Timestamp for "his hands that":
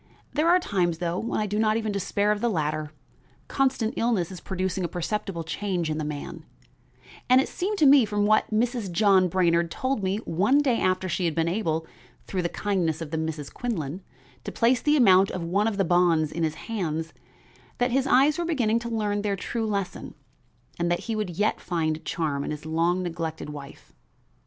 16.41-17.91